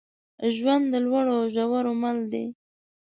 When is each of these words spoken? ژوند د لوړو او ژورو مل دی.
ژوند 0.55 0.83
د 0.93 0.95
لوړو 1.05 1.31
او 1.39 1.45
ژورو 1.53 1.91
مل 2.01 2.17
دی. 2.31 2.45